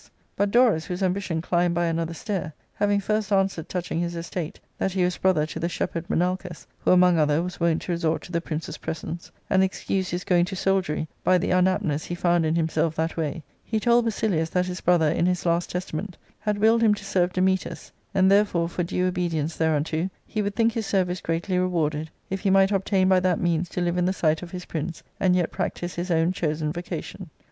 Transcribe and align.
But 0.35 0.49
Dorus, 0.49 0.85
whose 0.85 1.03
ambition 1.03 1.43
climbed 1.43 1.75
by 1.75 1.85
another 1.85 2.15
stair, 2.15 2.53
having 2.73 2.99
first 2.99 3.31
answered 3.31 3.69
touching 3.69 3.99
his 3.99 4.15
estate, 4.15 4.59
that 4.79 4.93
he 4.93 5.03
was 5.03 5.17
brother 5.19 5.45
to 5.45 5.59
the 5.59 5.69
shepherd 5.69 6.09
Menalcas, 6.09 6.65
who 6.79 6.89
among 6.91 7.19
other 7.19 7.43
was 7.43 7.59
wont 7.59 7.83
to 7.83 7.91
resort 7.91 8.23
to 8.23 8.31
the 8.31 8.41
prince's 8.41 8.79
presence, 8.79 9.29
and 9.47 9.63
excused 9.63 10.09
his 10.09 10.23
going 10.23 10.45
to 10.45 10.55
soldiery 10.55 11.07
by 11.23 11.37
the 11.37 11.51
unaptness 11.53 12.05
he 12.05 12.15
found 12.15 12.47
in 12.47 12.55
himself 12.55 12.95
that 12.95 13.15
way, 13.15 13.43
he 13.63 13.79
told 13.79 14.05
Basilius 14.05 14.49
that 14.49 14.65
his 14.65 14.81
brother 14.81 15.07
in 15.07 15.27
his 15.27 15.45
last 15.45 15.69
testament 15.69 16.17
had 16.39 16.57
willed 16.57 16.81
him 16.81 16.95
to 16.95 17.05
serve 17.05 17.31
Dametas, 17.31 17.91
and, 18.11 18.31
therefore 18.31 18.67
for 18.67 18.81
due 18.81 19.05
obedience 19.05 19.55
thereunto 19.55 20.09
he 20.25 20.41
would 20.41 20.55
think 20.55 20.71
his 20.73 20.87
service 20.87 21.21
greatly 21.21 21.59
rewarded 21.59 22.09
if 22.31 22.39
he 22.39 22.49
might 22.49 22.71
obtain 22.71 23.07
by 23.07 23.19
that 23.19 23.39
means 23.39 23.69
to 23.69 23.79
liye 23.81 23.95
in 23.97 24.05
the 24.05 24.13
sight 24.13 24.41
of 24.41 24.49
his 24.49 24.65
prince, 24.65 25.03
and 25.19 25.35
yet 25.35 25.51
practise 25.51 25.93
his; 25.93 26.09
own 26.09 26.31
chosen 26.31 26.71
vocation. 26.73 27.29